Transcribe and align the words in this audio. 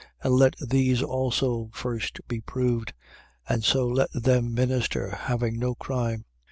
3:10. 0.01 0.07
And 0.23 0.33
let 0.33 0.55
these 0.67 1.03
also 1.03 1.69
first 1.73 2.21
be 2.27 2.41
proved: 2.41 2.93
and 3.47 3.63
so 3.63 3.85
let 3.87 4.09
them 4.13 4.51
minister, 4.51 5.11
having 5.11 5.59
no 5.59 5.75
crime. 5.75 6.25